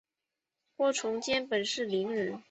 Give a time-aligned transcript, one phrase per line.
[0.75, 2.39] 郭从谦本是伶人。